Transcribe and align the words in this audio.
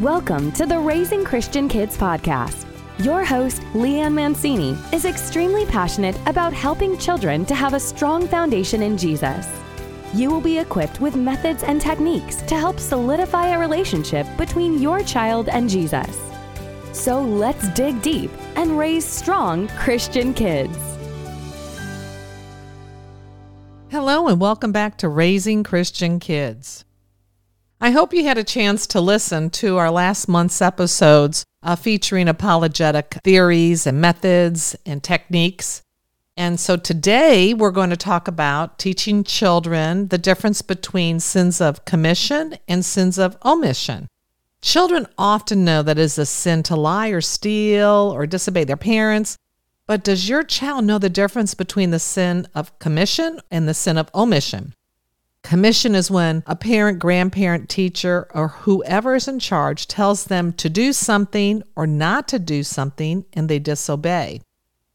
Welcome 0.00 0.52
to 0.52 0.66
the 0.66 0.78
Raising 0.78 1.24
Christian 1.24 1.70
Kids 1.70 1.96
podcast. 1.96 2.66
Your 2.98 3.24
host, 3.24 3.62
Leanne 3.72 4.12
Mancini, 4.12 4.76
is 4.92 5.06
extremely 5.06 5.64
passionate 5.64 6.18
about 6.26 6.52
helping 6.52 6.98
children 6.98 7.46
to 7.46 7.54
have 7.54 7.72
a 7.72 7.80
strong 7.80 8.28
foundation 8.28 8.82
in 8.82 8.98
Jesus. 8.98 9.48
You 10.12 10.30
will 10.30 10.42
be 10.42 10.58
equipped 10.58 11.00
with 11.00 11.16
methods 11.16 11.62
and 11.62 11.80
techniques 11.80 12.42
to 12.42 12.58
help 12.58 12.78
solidify 12.78 13.54
a 13.54 13.58
relationship 13.58 14.26
between 14.36 14.82
your 14.82 15.02
child 15.02 15.48
and 15.48 15.66
Jesus. 15.66 16.20
So 16.92 17.22
let's 17.22 17.66
dig 17.70 18.02
deep 18.02 18.30
and 18.54 18.78
raise 18.78 19.06
strong 19.06 19.66
Christian 19.78 20.34
kids. 20.34 20.76
Hello, 23.88 24.28
and 24.28 24.38
welcome 24.38 24.72
back 24.72 24.98
to 24.98 25.08
Raising 25.08 25.64
Christian 25.64 26.20
Kids. 26.20 26.85
I 27.78 27.90
hope 27.90 28.14
you 28.14 28.24
had 28.24 28.38
a 28.38 28.44
chance 28.44 28.86
to 28.86 29.02
listen 29.02 29.50
to 29.50 29.76
our 29.76 29.90
last 29.90 30.28
month's 30.28 30.62
episodes 30.62 31.44
uh, 31.62 31.76
featuring 31.76 32.26
apologetic 32.26 33.18
theories 33.22 33.86
and 33.86 34.00
methods 34.00 34.74
and 34.86 35.02
techniques. 35.02 35.82
And 36.38 36.58
so 36.58 36.78
today 36.78 37.52
we're 37.52 37.70
going 37.70 37.90
to 37.90 37.96
talk 37.96 38.28
about 38.28 38.78
teaching 38.78 39.24
children 39.24 40.08
the 40.08 40.16
difference 40.16 40.62
between 40.62 41.20
sins 41.20 41.60
of 41.60 41.84
commission 41.84 42.56
and 42.66 42.82
sins 42.82 43.18
of 43.18 43.36
omission. 43.44 44.08
Children 44.62 45.06
often 45.18 45.62
know 45.62 45.82
that 45.82 45.98
it 45.98 46.02
is 46.02 46.16
a 46.16 46.24
sin 46.24 46.62
to 46.64 46.76
lie 46.76 47.08
or 47.08 47.20
steal 47.20 48.10
or 48.14 48.26
disobey 48.26 48.64
their 48.64 48.78
parents, 48.78 49.36
but 49.86 50.02
does 50.02 50.30
your 50.30 50.44
child 50.44 50.86
know 50.86 50.98
the 50.98 51.10
difference 51.10 51.52
between 51.52 51.90
the 51.90 51.98
sin 51.98 52.48
of 52.54 52.78
commission 52.78 53.38
and 53.50 53.68
the 53.68 53.74
sin 53.74 53.98
of 53.98 54.10
omission? 54.14 54.72
Commission 55.46 55.94
is 55.94 56.10
when 56.10 56.42
a 56.44 56.56
parent, 56.56 56.98
grandparent, 56.98 57.68
teacher, 57.68 58.26
or 58.34 58.48
whoever 58.48 59.14
is 59.14 59.28
in 59.28 59.38
charge 59.38 59.86
tells 59.86 60.24
them 60.24 60.52
to 60.54 60.68
do 60.68 60.92
something 60.92 61.62
or 61.76 61.86
not 61.86 62.26
to 62.26 62.40
do 62.40 62.64
something 62.64 63.24
and 63.32 63.48
they 63.48 63.60
disobey. 63.60 64.40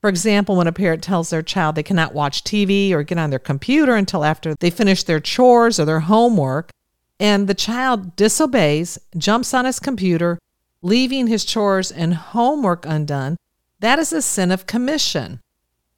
For 0.00 0.08
example, 0.08 0.54
when 0.54 0.68
a 0.68 0.72
parent 0.72 1.02
tells 1.02 1.30
their 1.30 1.42
child 1.42 1.74
they 1.74 1.82
cannot 1.82 2.14
watch 2.14 2.44
TV 2.44 2.92
or 2.92 3.02
get 3.02 3.18
on 3.18 3.30
their 3.30 3.40
computer 3.40 3.96
until 3.96 4.22
after 4.22 4.54
they 4.54 4.70
finish 4.70 5.02
their 5.02 5.18
chores 5.18 5.80
or 5.80 5.84
their 5.84 5.98
homework, 5.98 6.70
and 7.18 7.48
the 7.48 7.52
child 7.52 8.14
disobeys, 8.14 9.00
jumps 9.18 9.52
on 9.52 9.64
his 9.64 9.80
computer, 9.80 10.38
leaving 10.80 11.26
his 11.26 11.44
chores 11.44 11.90
and 11.90 12.14
homework 12.14 12.86
undone, 12.86 13.36
that 13.80 13.98
is 13.98 14.12
a 14.12 14.22
sin 14.22 14.52
of 14.52 14.68
commission. 14.68 15.40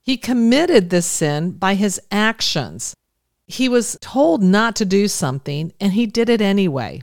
He 0.00 0.16
committed 0.16 0.88
this 0.88 1.04
sin 1.04 1.50
by 1.50 1.74
his 1.74 2.00
actions. 2.10 2.94
He 3.48 3.68
was 3.68 3.96
told 4.02 4.42
not 4.42 4.76
to 4.76 4.84
do 4.84 5.08
something 5.08 5.72
and 5.80 5.94
he 5.94 6.06
did 6.06 6.28
it 6.28 6.42
anyway. 6.42 7.02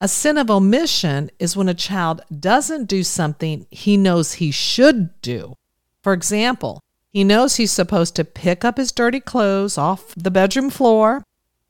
A 0.00 0.08
sin 0.08 0.36
of 0.36 0.50
omission 0.50 1.30
is 1.38 1.56
when 1.56 1.68
a 1.68 1.74
child 1.74 2.20
doesn't 2.36 2.86
do 2.86 3.04
something 3.04 3.66
he 3.70 3.96
knows 3.96 4.34
he 4.34 4.50
should 4.50 5.20
do. 5.22 5.54
For 6.02 6.12
example, 6.12 6.82
he 7.10 7.22
knows 7.24 7.56
he's 7.56 7.72
supposed 7.72 8.16
to 8.16 8.24
pick 8.24 8.64
up 8.64 8.76
his 8.76 8.92
dirty 8.92 9.20
clothes 9.20 9.78
off 9.78 10.14
the 10.16 10.30
bedroom 10.30 10.68
floor 10.68 11.24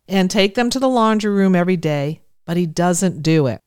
and 0.08 0.30
take 0.30 0.54
them 0.54 0.70
to 0.70 0.80
the 0.80 0.88
laundry 0.88 1.30
room 1.30 1.54
every 1.54 1.76
day, 1.76 2.20
but 2.46 2.56
he 2.56 2.66
doesn't 2.66 3.22
do 3.22 3.46
it. 3.46 3.60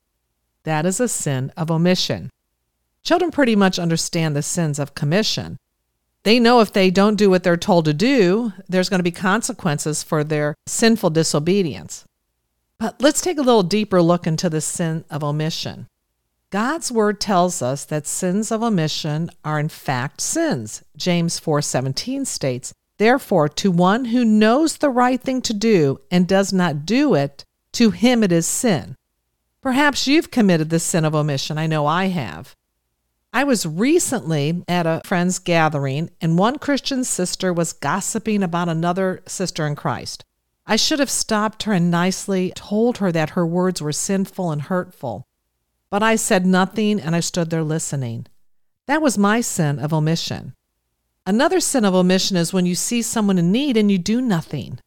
That 0.64 0.86
is 0.88 1.00
a 1.00 1.08
sin 1.08 1.52
of 1.56 1.70
omission. 1.70 2.32
Children 3.04 3.32
pretty 3.32 3.56
much 3.56 3.80
understand 3.80 4.36
the 4.36 4.44
sins 4.44 4.80
of 4.80 4.96
commission, 4.96 5.58
they 6.24 6.40
know 6.40 6.60
if 6.60 6.72
they 6.72 6.92
don't 6.92 7.16
do 7.16 7.30
what 7.30 7.44
they're 7.44 7.58
told 7.58 7.86
to 7.86 7.94
do, 7.94 8.54
there's 8.68 8.90
going 8.90 9.00
to 9.00 9.04
be 9.04 9.12
consequences 9.12 10.04
for 10.04 10.24
their 10.24 10.56
sinful 10.68 11.10
disobedience. 11.10 12.06
But 12.78 13.02
let's 13.02 13.22
take 13.22 13.38
a 13.38 13.44
little 13.44 13.64
deeper 13.64 14.02
look 14.02 14.26
into 14.26 14.50
the 14.50 14.62
sin 14.62 15.06
of 15.10 15.24
omission. 15.24 15.88
God's 16.52 16.92
word 16.92 17.22
tells 17.22 17.62
us 17.62 17.86
that 17.86 18.06
sins 18.06 18.52
of 18.52 18.62
omission 18.62 19.30
are 19.46 19.60
in 19.60 19.70
fact 19.70 20.20
sins. 20.20 20.84
James 20.98 21.40
4:17 21.40 22.26
states, 22.26 22.74
"Therefore 22.98 23.48
to 23.50 23.72
one 23.72 24.06
who 24.06 24.26
knows 24.26 24.78
the 24.78 24.90
right 24.90 25.22
thing 25.22 25.42
to 25.44 25.54
do 25.54 26.02
and 26.12 26.28
does 26.28 26.52
not 26.52 26.86
do 26.86 27.14
it, 27.14 27.46
to 27.74 27.92
him 27.92 28.24
it 28.24 28.32
is 28.32 28.46
sin." 28.46 28.96
Perhaps 29.62 30.08
you've 30.08 30.32
committed 30.32 30.70
the 30.70 30.80
sin 30.80 31.06
of 31.06 31.16
omission. 31.16 31.58
I 31.58 31.68
know 31.68 31.86
I 31.86 32.08
have. 32.08 32.56
I 33.34 33.46
was 33.46 33.66
recently 33.66 34.64
at 34.68 34.86
a 34.86 35.02
friend's 35.06 35.40
gathering, 35.40 36.10
and 36.20 36.38
one 36.38 36.60
Christian 36.60 37.04
sister 37.06 37.54
was 37.54 37.72
gossiping 37.72 38.44
about 38.44 38.68
another 38.68 39.24
sister 39.26 39.66
in 39.66 39.76
Christ. 39.76 40.26
I 40.66 40.76
should 40.76 41.00
have 41.00 41.10
stopped 41.10 41.64
her 41.64 41.74
and 41.74 41.90
nicely 41.90 42.52
told 42.56 42.98
her 42.98 43.12
that 43.12 43.32
her 43.32 43.48
words 43.48 43.82
were 43.82 43.94
sinful 43.94 44.52
and 44.52 44.64
hurtful. 44.64 45.28
But 45.90 46.04
I 46.04 46.18
said 46.18 46.46
nothing 46.46 47.00
and 47.00 47.16
I 47.16 47.20
stood 47.22 47.50
there 47.50 47.64
listening. 47.64 48.28
That 48.88 49.02
was 49.02 49.18
my 49.18 49.42
sin 49.42 49.80
of 49.80 49.94
omission. 49.94 50.54
Another 51.26 51.60
sin 51.60 51.86
of 51.86 51.96
omission 51.96 52.36
is 52.36 52.54
when 52.54 52.66
you 52.66 52.76
see 52.76 53.02
someone 53.02 53.38
in 53.38 53.52
need 53.52 53.78
and 53.78 53.92
you 53.92 53.98
do 53.98 54.22
nothing. 54.22 54.80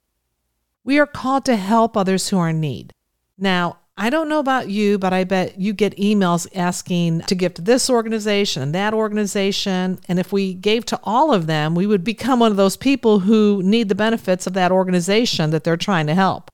We 0.85 0.99
are 0.99 1.07
called 1.07 1.45
to 1.47 1.57
help 1.57 1.97
others 1.97 2.29
who 2.29 2.39
are 2.39 2.51
in 2.51 2.61
need. 2.61 2.93
Now, 3.39 3.79
I 3.97 4.11
don't 4.11 4.29
know 4.29 4.41
about 4.41 4.69
you, 4.69 4.99
but 4.99 5.13
I 5.13 5.23
bet 5.23 5.61
you 5.61 5.73
get 5.73 5.97
emails 5.97 6.49
asking 6.55 7.21
to 7.23 7.35
give 7.37 7.55
to 7.55 7.63
this 7.63 7.89
organization 7.89 8.63
and 8.63 8.75
that 8.75 8.93
organization. 8.93 10.01
And 10.09 10.19
if 10.19 10.33
we 10.33 10.53
gave 10.53 10.85
to 10.87 11.01
all 11.05 11.33
of 11.33 11.47
them, 11.47 11.77
we 11.77 11.87
would 11.87 12.03
become 12.03 12.41
one 12.41 12.51
of 12.51 12.57
those 12.57 12.77
people 12.77 13.21
who 13.21 13.63
need 13.63 13.89
the 13.89 13.95
benefits 13.95 14.49
of 14.49 14.53
that 14.55 14.73
organization 14.73 15.51
that 15.51 15.63
they're 15.63 15.77
trying 15.77 16.09
to 16.09 16.15
help. 16.15 16.51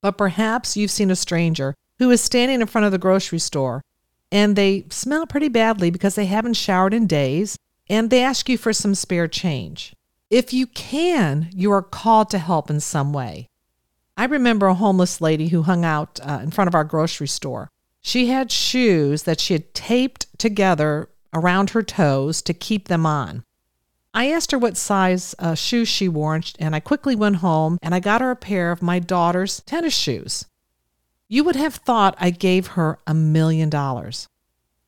But 0.00 0.16
perhaps 0.16 0.76
you've 0.76 0.92
seen 0.92 1.10
a 1.10 1.16
stranger 1.16 1.74
who 1.98 2.10
is 2.10 2.20
standing 2.20 2.60
in 2.60 2.68
front 2.68 2.84
of 2.84 2.92
the 2.92 2.98
grocery 2.98 3.40
store 3.40 3.82
and 4.30 4.54
they 4.54 4.84
smell 4.90 5.26
pretty 5.26 5.48
badly 5.48 5.90
because 5.90 6.14
they 6.14 6.26
haven't 6.26 6.54
showered 6.54 6.94
in 6.94 7.08
days 7.08 7.58
and 7.88 8.10
they 8.10 8.22
ask 8.22 8.48
you 8.48 8.58
for 8.58 8.72
some 8.72 8.94
spare 8.94 9.26
change. 9.26 9.92
If 10.30 10.52
you 10.52 10.66
can, 10.68 11.48
you 11.52 11.72
are 11.72 11.82
called 11.82 12.30
to 12.30 12.38
help 12.38 12.70
in 12.70 12.80
some 12.80 13.12
way. 13.12 13.48
I 14.16 14.24
remember 14.24 14.66
a 14.66 14.74
homeless 14.74 15.20
lady 15.20 15.48
who 15.48 15.62
hung 15.62 15.84
out 15.84 16.18
uh, 16.22 16.40
in 16.42 16.50
front 16.50 16.68
of 16.68 16.74
our 16.74 16.84
grocery 16.84 17.28
store. 17.28 17.68
She 18.00 18.28
had 18.28 18.50
shoes 18.50 19.24
that 19.24 19.40
she 19.40 19.52
had 19.52 19.74
taped 19.74 20.26
together 20.38 21.10
around 21.34 21.70
her 21.70 21.82
toes 21.82 22.40
to 22.42 22.54
keep 22.54 22.88
them 22.88 23.04
on. 23.04 23.44
I 24.14 24.30
asked 24.30 24.52
her 24.52 24.58
what 24.58 24.78
size 24.78 25.34
uh, 25.38 25.54
shoes 25.54 25.88
she 25.88 26.08
wore, 26.08 26.40
and 26.58 26.74
I 26.74 26.80
quickly 26.80 27.14
went 27.14 27.36
home 27.36 27.78
and 27.82 27.94
I 27.94 28.00
got 28.00 28.22
her 28.22 28.30
a 28.30 28.36
pair 28.36 28.72
of 28.72 28.80
my 28.80 28.98
daughter's 28.98 29.60
tennis 29.66 29.94
shoes. 29.94 30.46
You 31.28 31.44
would 31.44 31.56
have 31.56 31.74
thought 31.74 32.16
I 32.18 32.30
gave 32.30 32.68
her 32.68 32.98
a 33.06 33.12
million 33.12 33.68
dollars. 33.68 34.28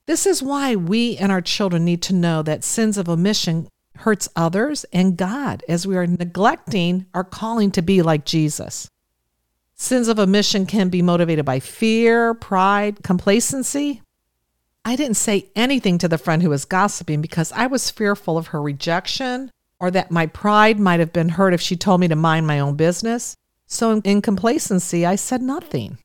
This 0.07 0.25
is 0.25 0.43
why 0.43 0.75
we 0.75 1.19
and 1.19 1.31
our 1.31 1.43
children 1.43 1.85
need 1.85 2.01
to 2.03 2.15
know 2.15 2.43
that 2.43 2.65
sins 2.65 2.97
of 2.97 3.11
omission 3.11 3.69
hurts 3.97 4.29
others 4.35 4.87
and 4.93 5.19
God 5.19 5.63
as 5.69 5.87
we 5.87 5.97
are 5.99 6.07
neglecting 6.07 7.05
our 7.13 7.25
calling 7.25 7.71
to 7.73 7.83
be 7.83 8.01
like 8.01 8.25
Jesus. 8.25 8.89
Sins 9.81 10.09
of 10.09 10.19
omission 10.19 10.67
can 10.67 10.89
be 10.89 11.03
motivated 11.03 11.45
by 11.45 11.61
fear, 11.61 12.35
pride, 12.35 13.05
complacency. 13.05 14.03
I 14.85 14.97
didn't 14.97 15.17
say 15.17 15.51
anything 15.55 15.99
to 15.99 16.09
the 16.09 16.19
friend 16.19 16.43
who 16.43 16.51
was 16.51 16.65
gossiping 16.65 17.23
because 17.23 17.53
I 17.53 17.69
was 17.69 17.91
fearful 17.91 18.37
of 18.37 18.49
her 18.49 18.61
rejection 18.61 19.53
or 19.79 19.93
that 19.93 20.11
my 20.11 20.27
pride 20.27 20.81
might 20.81 20.99
have 20.99 21.13
been 21.13 21.29
hurt 21.29 21.55
if 21.55 21.61
she 21.61 21.77
told 21.77 22.01
me 22.01 22.09
to 22.09 22.17
mind 22.17 22.45
my 22.45 22.59
own 22.59 22.75
business. 22.75 23.37
So, 23.69 24.01
in 24.01 24.21
complacency, 24.21 25.07
I 25.07 25.15
said 25.15 25.43
nothing. 25.43 25.99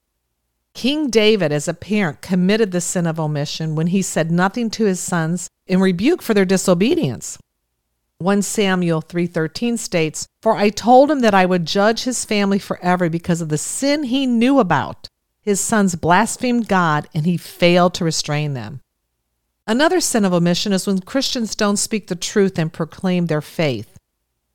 King 0.75 1.09
David, 1.09 1.51
as 1.51 1.67
a 1.67 1.73
parent, 1.73 2.22
committed 2.22 2.72
the 2.72 2.81
sin 2.81 3.07
of 3.07 3.19
omission 3.19 3.75
when 3.75 3.88
he 3.88 4.03
said 4.03 4.31
nothing 4.31 4.69
to 4.72 4.85
his 4.85 5.00
sons 5.00 5.47
in 5.66 5.79
rebuke 5.79 6.22
for 6.22 6.35
their 6.35 6.45
disobedience. 6.45 7.39
1 8.23 8.41
Samuel 8.41 9.01
3:13 9.01 9.78
states, 9.78 10.28
"For 10.41 10.56
I 10.56 10.69
told 10.69 11.11
him 11.11 11.19
that 11.19 11.34
I 11.34 11.45
would 11.45 11.66
judge 11.66 12.03
his 12.03 12.23
family 12.23 12.57
forever 12.57 13.09
because 13.09 13.41
of 13.41 13.50
the 13.50 13.57
sin 13.57 14.03
he 14.03 14.25
knew 14.25 14.59
about. 14.59 15.09
His 15.41 15.59
sons 15.59 15.95
blasphemed 15.95 16.69
God 16.69 17.09
and 17.13 17.25
he 17.25 17.35
failed 17.35 17.94
to 17.95 18.06
restrain 18.06 18.53
them." 18.53 18.80
Another 19.68 20.00
sin 20.00 20.24
of 20.24 20.33
omission 20.33 20.71
is 20.71 20.88
when 20.88 21.00
Christians 21.00 21.53
don't 21.53 21.77
speak 21.77 22.07
the 22.07 22.15
truth 22.15 22.57
and 22.57 22.71
proclaim 22.71 23.27
their 23.27 23.42
faith. 23.42 23.98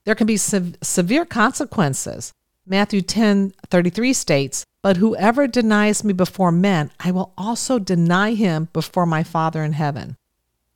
There 0.04 0.14
can 0.14 0.26
be 0.26 0.38
se- 0.38 0.74
severe 0.82 1.26
consequences. 1.26 2.32
Matthew 2.66 3.02
10:33 3.02 4.14
states, 4.14 4.64
"But 4.82 4.96
whoever 4.96 5.46
denies 5.46 6.02
me 6.04 6.14
before 6.14 6.52
men, 6.52 6.90
I 7.00 7.10
will 7.10 7.32
also 7.36 7.78
deny 7.78 8.32
him 8.32 8.68
before 8.72 9.04
my 9.04 9.22
Father 9.22 9.62
in 9.62 9.74
heaven." 9.74 10.16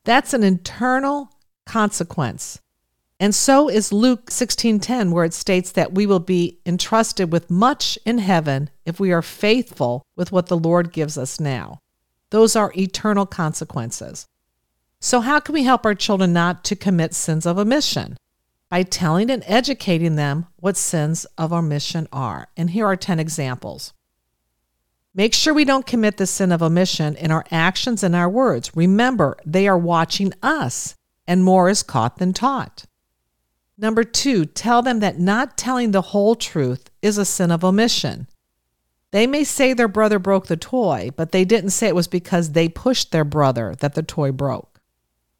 That's 0.05 0.35
an 0.35 0.43
internal 0.43 1.31
consequence. 1.65 2.59
And 3.23 3.37
so 3.37 3.69
is 3.69 3.93
Luke 3.93 4.33
16:10 4.33 5.13
where 5.13 5.25
it 5.25 5.33
states 5.33 5.71
that 5.71 5.95
we 5.95 6.07
will 6.07 6.19
be 6.19 6.59
entrusted 6.67 7.31
with 7.31 7.53
much 7.53 7.97
in 8.05 8.19
heaven 8.19 8.69
if 8.85 8.99
we 8.99 9.13
are 9.13 9.23
faithful 9.23 10.03
with 10.17 10.33
what 10.33 10.47
the 10.47 10.57
Lord 10.57 10.93
gives 10.93 11.17
us 11.17 11.39
now. 11.39 11.79
Those 12.31 12.57
are 12.57 12.73
eternal 12.77 13.25
consequences. 13.25 14.27
So 14.99 15.21
how 15.21 15.39
can 15.39 15.53
we 15.53 15.63
help 15.63 15.87
our 15.87 15.95
children 15.95 16.33
not 16.33 16.65
to 16.65 16.75
commit 16.75 17.15
sins 17.15 17.47
of 17.47 17.59
omission? 17.59 18.17
By 18.69 18.83
telling 18.83 19.31
and 19.31 19.45
educating 19.47 20.17
them 20.17 20.47
what 20.57 20.77
sins 20.77 21.25
of 21.39 21.53
omission 21.53 22.09
are. 22.13 22.49
And 22.57 22.71
here 22.71 22.87
are 22.87 22.97
10 22.97 23.21
examples. 23.21 23.93
Make 25.15 25.33
sure 25.33 25.55
we 25.55 25.65
don't 25.65 25.87
commit 25.87 26.17
the 26.17 26.27
sin 26.27 26.51
of 26.51 26.61
omission 26.61 27.15
in 27.15 27.31
our 27.31 27.45
actions 27.53 28.03
and 28.03 28.17
our 28.17 28.29
words. 28.29 28.75
Remember, 28.75 29.37
they 29.47 29.69
are 29.69 29.79
watching 29.79 30.33
us, 30.43 30.97
and 31.25 31.45
more 31.45 31.69
is 31.69 31.85
caught 31.85 32.19
than 32.19 32.33
taught. 32.33 32.87
Number 33.79 34.05
two, 34.05 34.45
tell 34.45 34.83
them 34.83 35.01
that 35.01 35.19
not 35.19 35.57
telling 35.57 35.91
the 35.91 36.03
whole 36.03 36.35
truth 36.35 36.91
is 37.01 37.19
a 37.19 37.25
sin 37.25 37.51
of 37.51 37.65
omission. 37.65 38.27
They 39.11 39.27
may 39.27 39.45
say 39.45 39.73
their 39.73 39.89
brother 39.89 40.19
broke 40.19 40.47
the 40.47 40.57
toy, 40.57 41.11
but 41.17 41.33
they 41.33 41.45
didn't 41.45 41.71
say 41.71 41.89
it 41.89 41.95
was 41.95 42.09
because 42.09 42.53
they 42.53 42.69
pushed 42.69 43.13
their 43.13 43.25
brother 43.25 43.75
that 43.81 43.95
the 43.95 44.03
toy 44.03 44.33
broke. 44.33 44.81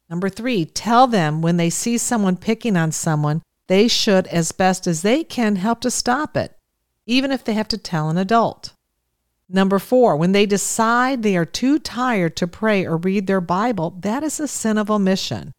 Number 0.09 0.29
three, 0.29 0.65
tell 0.65 1.07
them 1.07 1.41
when 1.41 1.57
they 1.57 1.69
see 1.69 1.97
someone 1.97 2.37
picking 2.37 2.77
on 2.77 2.91
someone, 2.91 3.41
they 3.67 3.87
should, 3.87 4.27
as 4.27 4.51
best 4.51 4.85
as 4.85 5.01
they 5.01 5.23
can, 5.23 5.55
help 5.55 5.81
to 5.81 5.89
stop 5.89 6.37
it, 6.37 6.55
even 7.05 7.31
if 7.31 7.43
they 7.43 7.53
have 7.53 7.67
to 7.69 7.77
tell 7.77 8.09
an 8.09 8.17
adult. 8.17 8.73
Number 9.49 9.79
four, 9.79 10.15
when 10.15 10.31
they 10.31 10.45
decide 10.45 11.23
they 11.23 11.35
are 11.37 11.45
too 11.45 11.79
tired 11.79 12.35
to 12.37 12.47
pray 12.47 12.85
or 12.85 12.97
read 12.97 13.27
their 13.27 13.41
Bible, 13.41 13.91
that 14.01 14.23
is 14.23 14.39
a 14.39 14.47
sin 14.47 14.77
of 14.77 14.91
omission. 14.91 15.53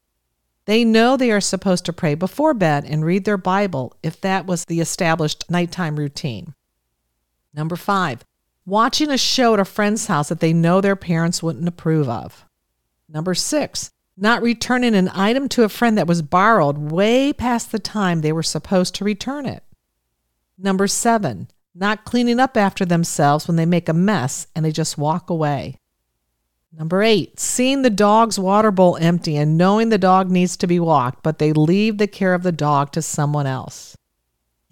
They 0.67 0.85
know 0.85 1.17
they 1.17 1.31
are 1.31 1.41
supposed 1.41 1.85
to 1.87 1.93
pray 1.93 2.15
before 2.15 2.55
bed 2.55 2.85
and 2.87 3.05
read 3.05 3.25
their 3.25 3.37
Bible 3.37 3.95
if 4.03 4.21
that 4.23 4.47
was 4.47 4.65
the 4.65 4.81
established 4.81 5.51
nighttime 5.51 5.97
routine. 5.97 6.55
Number 7.53 7.77
five, 7.77 8.25
watching 8.65 9.11
a 9.11 9.19
show 9.19 9.55
at 9.55 9.61
a 9.61 9.65
friend's 9.65 10.07
house 10.07 10.31
that 10.31 10.41
they 10.41 10.53
know 10.53 10.81
their 10.81 10.97
parents 10.97 11.43
wouldn't 11.43 11.69
approve 11.69 12.09
of. 12.09 12.47
Number 13.09 13.35
six, 13.35 13.91
not 14.17 14.43
returning 14.43 14.95
an 14.95 15.11
item 15.13 15.49
to 15.51 15.65
a 15.65 15.69
friend 15.69 15.99
that 15.99 16.07
was 16.07 16.23
borrowed 16.23 16.79
way 16.79 17.33
past 17.33 17.71
the 17.71 17.79
time 17.79 18.21
they 18.21 18.33
were 18.33 18.43
supposed 18.43 18.95
to 18.95 19.05
return 19.05 19.45
it. 19.45 19.63
Number 20.57 20.87
seven, 20.87 21.49
not 21.75 22.05
cleaning 22.05 22.41
up 22.41 22.57
after 22.57 22.85
themselves 22.85 23.47
when 23.49 23.57
they 23.57 23.67
make 23.67 23.89
a 23.89 23.93
mess 23.93 24.47
and 24.55 24.65
they 24.65 24.71
just 24.71 24.97
walk 24.97 25.29
away. 25.29 25.79
Number 26.77 27.05
eight, 27.05 27.39
seeing 27.39 27.83
the 27.83 27.91
dog's 27.91 28.37
water 28.37 28.73
bowl 28.73 28.97
empty 29.01 29.37
and 29.37 29.57
knowing 29.57 29.91
the 29.91 29.99
dog 29.99 30.29
needs 30.29 30.57
to 30.57 30.67
be 30.67 30.81
walked, 30.81 31.23
but 31.23 31.39
they 31.39 31.53
leave 31.53 31.99
the 31.99 32.09
care 32.09 32.35
of 32.35 32.43
the 32.43 32.51
dog 32.51 32.91
to 32.93 33.03
someone 33.03 33.47
else. 33.47 33.97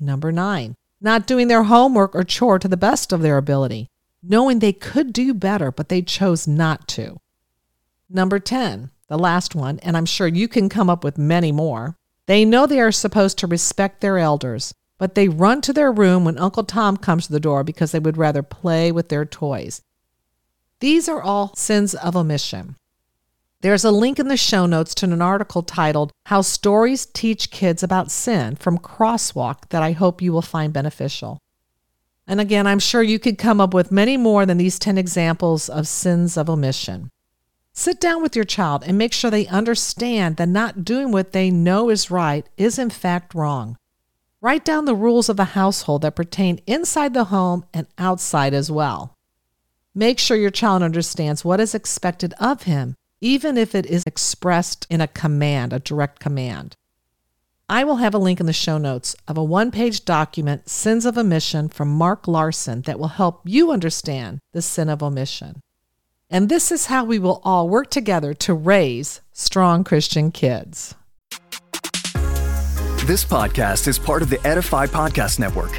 Number 0.01 0.33
nine, 0.33 0.75
not 1.01 1.29
doing 1.29 1.47
their 1.47 1.63
homework 1.63 2.17
or 2.17 2.25
chore 2.25 2.59
to 2.59 2.67
the 2.67 2.77
best 2.77 3.13
of 3.13 3.23
their 3.23 3.37
ability, 3.37 3.89
knowing 4.21 4.59
they 4.59 4.73
could 4.73 5.13
do 5.13 5.33
better, 5.33 5.71
but 5.71 5.91
they 5.91 6.03
chose 6.03 6.49
not 6.49 6.89
to. 6.89 7.21
Number 8.11 8.41
10, 8.41 8.91
the 9.07 9.19
last 9.19 9.55
one, 9.55 9.79
and 9.79 9.97
I'm 9.97 10.07
sure 10.07 10.27
you 10.27 10.49
can 10.49 10.69
come 10.69 10.91
up 10.91 11.05
with 11.05 11.19
many 11.19 11.53
more. 11.53 11.97
They 12.27 12.45
know 12.45 12.67
they 12.67 12.81
are 12.81 12.91
supposed 12.91 13.39
to 13.39 13.47
respect 13.47 14.01
their 14.01 14.19
elders, 14.19 14.75
but 14.99 15.15
they 15.15 15.29
run 15.29 15.61
to 15.63 15.73
their 15.73 15.93
room 15.93 16.25
when 16.25 16.39
Uncle 16.39 16.65
Tom 16.65 16.97
comes 16.97 17.27
to 17.27 17.33
the 17.33 17.39
door 17.39 17.63
because 17.63 17.93
they 17.93 18.01
would 18.01 18.17
rather 18.17 18.43
play 18.43 18.91
with 18.91 19.09
their 19.09 19.25
toys. 19.25 19.83
These 20.83 21.09
are 21.09 21.23
all 21.23 21.55
sins 21.55 21.95
of 21.95 22.17
omission. 22.17 22.75
There's 23.61 23.85
a 23.85 23.93
link 23.93 24.19
in 24.19 24.27
the 24.27 24.37
show 24.37 24.67
notes 24.67 24.97
to 24.97 25.07
an 25.07 25.23
article 25.23 25.63
titled 25.63 26.11
How 26.27 26.41
Stories 26.41 27.07
Teach 27.07 27.53
Kids 27.53 27.85
About 27.85 28.11
Sin 28.11 28.57
from 28.57 28.79
Crosswalk 28.79 29.69
that 29.69 29.81
I 29.81 29.93
hope 29.93 30.21
you 30.21 30.33
will 30.33 30.43
find 30.43 30.73
beneficial. 30.73 31.39
And 32.27 32.41
again, 32.41 32.67
I'm 32.67 32.81
sure 32.81 33.01
you 33.01 33.21
could 33.21 33.39
come 33.39 33.61
up 33.61 33.73
with 33.73 33.93
many 33.93 34.17
more 34.17 34.45
than 34.45 34.59
these 34.59 34.81
10 34.81 34.99
examples 34.99 35.69
of 35.69 35.87
sins 35.87 36.37
of 36.37 36.51
omission. 36.51 37.11
Sit 37.73 38.01
down 38.01 38.21
with 38.21 38.35
your 38.35 38.45
child 38.45 38.83
and 38.85 38.99
make 38.99 39.13
sure 39.13 39.31
they 39.31 39.47
understand 39.47 40.37
that 40.39 40.49
not 40.49 40.85
doing 40.85 41.13
what 41.13 41.31
they 41.31 41.49
know 41.49 41.91
is 41.91 42.11
right 42.11 42.45
is 42.57 42.77
in 42.77 42.91
fact 42.91 43.37
wrong. 43.37 43.77
Write 44.41 44.65
down 44.65 44.87
the 44.87 44.97
rules 44.97 45.29
of 45.29 45.37
the 45.37 45.55
household 45.55 46.03
that 46.03 46.17
pertain 46.17 46.59
inside 46.67 47.15
the 47.15 47.27
home 47.27 47.67
and 47.73 47.87
outside 47.99 48.53
as 48.53 48.69
well. 48.69 49.12
Make 49.95 50.19
sure 50.19 50.39
your 50.39 50.51
child 50.51 50.83
understands 50.83 51.45
what 51.45 51.61
is 51.61 51.75
expected 51.75 52.33
of 52.41 52.63
him, 52.63 52.95
even 53.21 53.59
if 53.59 53.75
it 53.75 53.85
is 53.85 54.03
expressed 54.07 54.87
in 54.89 55.03
a 55.03 55.07
command, 55.07 55.75
a 55.75 55.81
direct 55.81 56.19
command. 56.19 56.77
I 57.69 57.85
will 57.85 57.97
have 57.97 58.15
a 58.15 58.19
link 58.19 58.41
in 58.41 58.47
the 58.47 58.55
show 58.55 58.79
notes 58.79 59.15
of 59.29 59.37
a 59.37 59.45
one 59.45 59.71
page 59.71 60.07
document, 60.07 60.69
Sins 60.69 61.05
of 61.05 61.19
Omission, 61.19 61.69
from 61.69 61.89
Mark 61.89 62.27
Larson, 62.27 62.81
that 62.83 62.99
will 62.99 63.09
help 63.09 63.43
you 63.45 63.71
understand 63.71 64.39
the 64.53 64.63
sin 64.63 64.89
of 64.89 65.03
omission. 65.03 65.61
And 66.31 66.49
this 66.49 66.73
is 66.73 66.87
how 66.87 67.05
we 67.05 67.19
will 67.19 67.43
all 67.45 67.69
work 67.69 67.91
together 67.91 68.33
to 68.33 68.55
raise 68.55 69.21
strong 69.33 69.85
Christian 69.85 70.33
kids. 70.33 70.95
This 73.05 73.25
podcast 73.25 73.89
is 73.89 73.99
part 73.99 74.23
of 74.23 74.31
the 74.31 74.41
Edify 74.47 74.87
Podcast 74.87 75.39
Network. 75.39 75.79